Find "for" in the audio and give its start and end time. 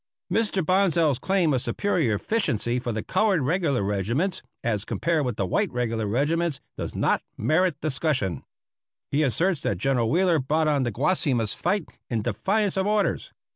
2.79-2.91